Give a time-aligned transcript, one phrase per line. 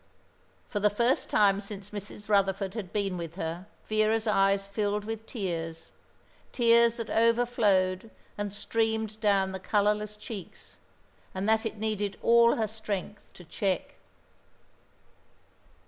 [0.67, 2.27] For the first time since Mrs.
[2.27, 5.91] Rutherford had been with her, Vera's eyes filled with tears,
[6.51, 10.79] tears that overflowed and streamed down the colourless cheeks,
[11.35, 13.93] and that it needed all her strength to check.